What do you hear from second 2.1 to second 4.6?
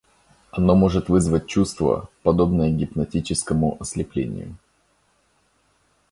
подобное гипнотическому ослеплению.